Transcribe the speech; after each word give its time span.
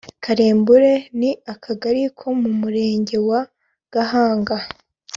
Karembure 0.23 0.93
ni 1.19 1.31
akagari 1.53 2.03
ko 2.17 2.27
mu 2.41 2.49
murenge 2.59 3.15
wa 3.29 3.41
Gahanga 3.93 4.55